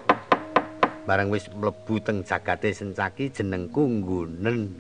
[1.08, 4.76] Bareng wis mlebu teng jagate sencaki jenengku Nggunen.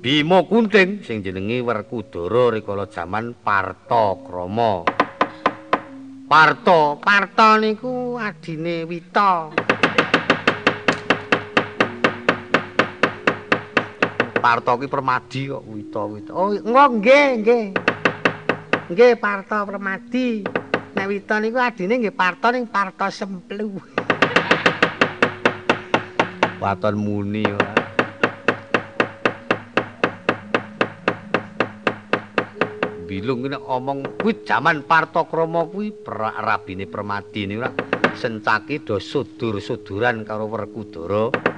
[0.00, 4.88] Bima Kunting sing jenenge Werkudara rikala jaman Parta Krama.
[6.24, 9.52] Parto, Parto niku adine Wita.
[14.42, 16.34] Parto ki Permadi kok wita-wita.
[16.34, 17.64] Oh, nggih, nggih.
[18.90, 20.42] Nggih, Parto Permadi.
[20.98, 23.70] Nek wita niku adine nggih Parto ning Parto Semplu.
[26.62, 27.70] Waton muni ora.
[33.06, 35.94] Bilung kene omong kuwi jaman Parto Krama kuwi
[36.42, 37.70] rabine Permadi niku ora
[38.18, 41.51] sencaki do sudur-suduran karo Werkudara.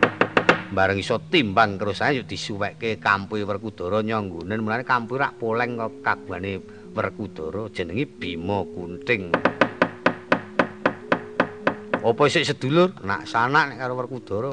[0.75, 6.59] Bareng iso timbang kerusane yo disuwekke kampuhe Werkudara nyanggunen mulane kampuhe rak poleng kok kagwane
[6.91, 9.31] Werkudara jenenge Bima Kunting.
[12.05, 12.93] Apa isih sedulur?
[13.07, 14.53] Nak sanak nek karo Werkudara.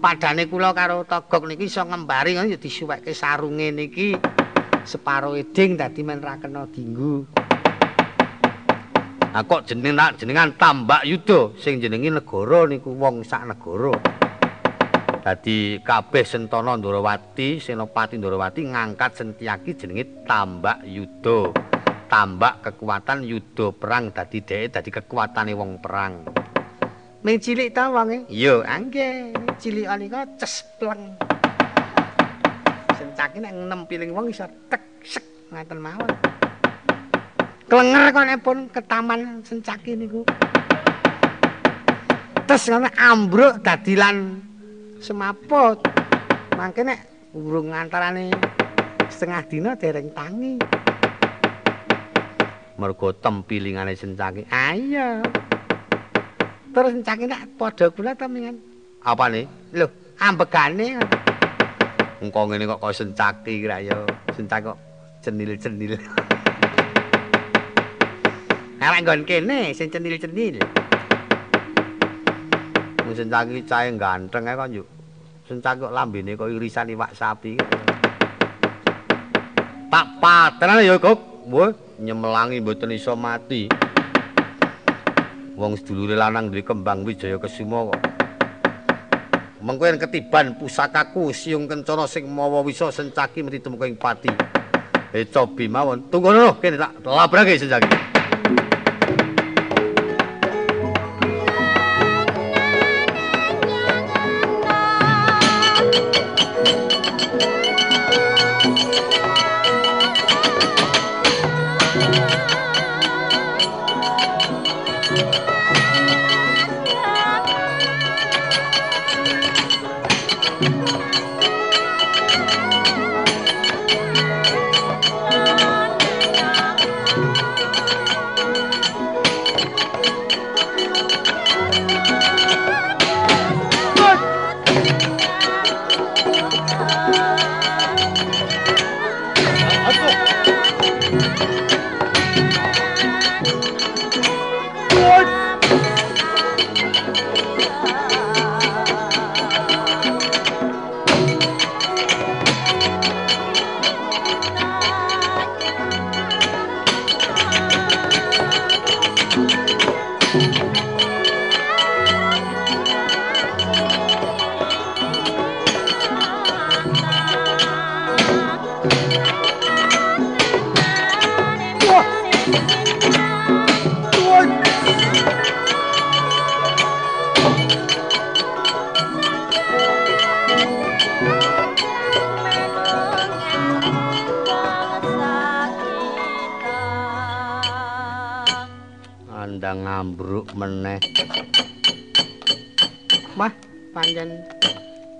[0.00, 4.16] Padane kula karo Togok niki iso ngembari kan yo disuwekke sarunge niki
[4.88, 7.28] separo eding dadi men ra kena dinggu.
[9.36, 14.15] Nah kok jeneng jenengan Tambak Yuda sing jenenge negara niku wong sak negara.
[15.26, 21.50] Dadi kabeh Sentana Ndrawati, Senopati Ndrawati ngangkat Sentyaki jenenge Tambak Yuda.
[22.06, 26.30] Tambak kekuatan yuda perang dadi dhek dadi kekuatane wong perang.
[27.26, 28.30] Ming cilik ta wonge?
[28.30, 29.34] Iya, angge.
[29.58, 31.18] Cilik anika cespleng.
[32.94, 36.10] Sentyaki nek nempiling wong iso tek sek ngaten mawon.
[37.66, 40.22] Klenger kok nek pun ke taman Sentyaki niku.
[42.46, 44.46] Terus ngono ambruk dadilan
[45.00, 45.80] semaput.
[46.56, 48.32] Mangke nek urung antarane
[49.12, 50.56] setengah dina dereng tangi.
[52.76, 54.44] Mergo tempilingane sencaki.
[54.52, 55.24] Ayo.
[56.76, 58.60] Terus sencaki nek padha kula ta mingan.
[59.00, 59.48] Apane?
[59.72, 59.88] Lho,
[60.20, 61.00] ambegane.
[62.20, 63.96] Engko ngene kok kok sencaki kira ya.
[64.36, 64.78] Sencaki kok
[65.24, 65.96] cenil-cenil.
[68.86, 70.85] Arek nggon kene sing cenil-cenil.
[73.06, 74.86] Wong sencaki cahe ganteng ae kok yuk.
[75.46, 77.54] Sencaki kok lambene kok irisan iwak sapi.
[79.86, 81.46] Tak patrane ya, Gok.
[81.46, 81.70] Wah,
[82.02, 83.70] nyemelangi mboten iso mati.
[85.54, 88.02] Wong sedulure lanang duwe kembang Wijaya Kesuma kok.
[89.62, 94.34] Mengko ketiban pusakaku siung kencana sing mawa wisa sencaki mesti temuke ing pati.
[95.14, 96.10] Eh cobi mawon.
[96.10, 98.05] Tunggu lho, kene tak labrake sencaki.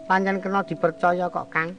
[0.09, 1.77] Pancen kena dipercaya kok Kang.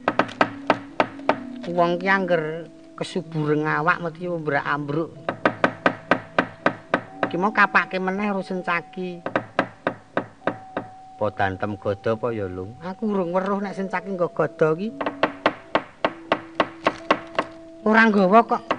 [1.68, 5.10] Wong ki angger kesubureng awak mesti mbrak ambruk.
[7.26, 9.20] Ki mau kapake meneh karo sencaki.
[11.18, 14.94] apa dantem gada apa ya lung Aku urung weruh nek sencaki nggo gada ki.
[17.82, 18.77] Ora nggawa kok.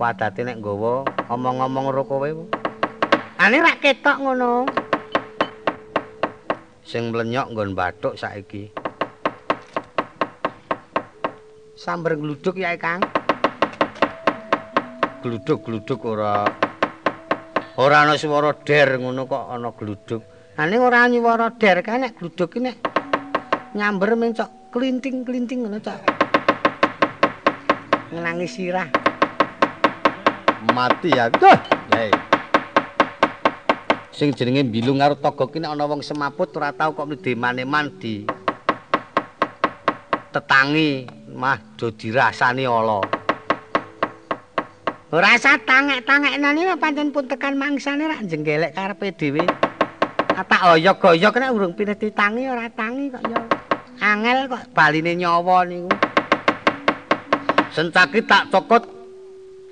[0.00, 2.30] Padate nek nggawa omong-omong karo kowe
[3.36, 4.64] Ane rak ketok ngono.
[6.80, 8.72] sing mlenyok nggon bathuk saiki
[11.76, 13.00] Sambar gluduk ya, Kang.
[15.20, 16.48] gluduk-gluduk ora
[17.76, 20.24] ora ana swara der ngono kok ana gluduk
[20.56, 22.80] Ane ora nyuwara der kae nek gluduk nek
[23.76, 26.00] nyamber men cok klinting-klinting ngono cok.
[28.10, 28.99] Ngenangi sirah.
[30.68, 31.56] Mati ya duh
[31.96, 32.12] hei
[34.12, 38.28] sing jenenge bilung karo togo ki nek ana wong semaput ora tau kok mlidemane-man di
[40.30, 43.00] tetangi mah do dirasani ala
[45.10, 49.42] Ora usah tangek-tangeknan iki pancen pun tekan mangsane rak jenggelek karepe dhewe.
[50.38, 53.42] Tak oyok-oyok nek urung pineh ditangi ora tangi kok ya.
[53.98, 55.90] Angel kok baline nyawa niku.
[57.70, 58.99] sencaki tak cokot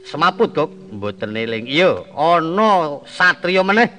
[0.08, 1.68] semaput kok mboten eling.
[1.68, 3.92] Iya ana satriya meneh.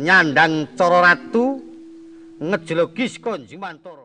[0.00, 1.60] Nyandang cara ratu
[2.40, 4.00] ngejlogis konjing mantara